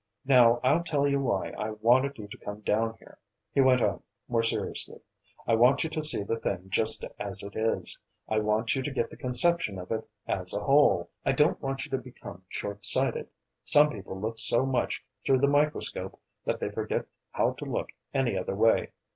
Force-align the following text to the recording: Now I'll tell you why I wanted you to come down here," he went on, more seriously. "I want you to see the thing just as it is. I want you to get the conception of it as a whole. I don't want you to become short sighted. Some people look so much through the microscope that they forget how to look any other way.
Now 0.25 0.59
I'll 0.63 0.83
tell 0.83 1.07
you 1.07 1.19
why 1.21 1.51
I 1.51 1.69
wanted 1.79 2.17
you 2.17 2.27
to 2.29 2.37
come 2.39 2.61
down 2.61 2.95
here," 2.97 3.19
he 3.53 3.61
went 3.61 3.81
on, 3.83 4.01
more 4.27 4.41
seriously. 4.41 4.99
"I 5.45 5.53
want 5.53 5.83
you 5.83 5.91
to 5.91 6.01
see 6.01 6.23
the 6.23 6.39
thing 6.39 6.71
just 6.71 7.05
as 7.19 7.43
it 7.43 7.55
is. 7.55 7.99
I 8.27 8.39
want 8.39 8.75
you 8.75 8.81
to 8.81 8.89
get 8.89 9.11
the 9.11 9.15
conception 9.15 9.77
of 9.77 9.91
it 9.91 10.03
as 10.25 10.55
a 10.55 10.63
whole. 10.63 11.11
I 11.23 11.33
don't 11.33 11.61
want 11.61 11.85
you 11.85 11.91
to 11.91 11.99
become 11.99 12.45
short 12.49 12.83
sighted. 12.83 13.29
Some 13.63 13.91
people 13.91 14.19
look 14.19 14.39
so 14.39 14.65
much 14.65 15.03
through 15.23 15.37
the 15.41 15.47
microscope 15.47 16.19
that 16.45 16.59
they 16.59 16.71
forget 16.71 17.05
how 17.33 17.51
to 17.59 17.65
look 17.65 17.91
any 18.11 18.35
other 18.35 18.55
way. 18.55 18.93